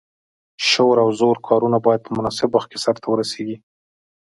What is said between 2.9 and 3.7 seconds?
ورسیږي.